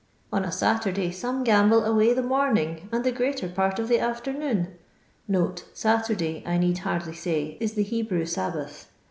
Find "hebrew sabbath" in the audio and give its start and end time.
7.83-8.87